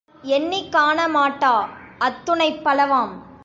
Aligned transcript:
நம்மால் 0.07 0.29
எண்ணிக் 0.31 0.71
காணமாட்டா 0.71 1.53
அத்துணைப் 1.99 2.61
பலவாம். 2.63 3.13